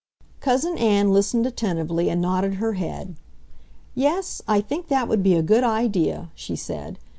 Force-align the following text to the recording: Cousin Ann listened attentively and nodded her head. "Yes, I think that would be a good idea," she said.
Cousin 0.39 0.79
Ann 0.79 1.13
listened 1.13 1.45
attentively 1.45 2.09
and 2.09 2.19
nodded 2.19 2.55
her 2.55 2.73
head. 2.73 3.17
"Yes, 3.93 4.41
I 4.47 4.59
think 4.59 4.87
that 4.87 5.07
would 5.07 5.21
be 5.21 5.35
a 5.35 5.43
good 5.43 5.63
idea," 5.63 6.31
she 6.33 6.55
said. 6.55 6.97